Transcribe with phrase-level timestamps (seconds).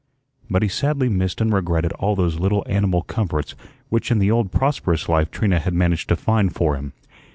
[0.49, 3.53] But he sadly missed and regretted all those little animal comforts
[3.89, 6.93] which in the old prosperous life Trina had managed to find for him.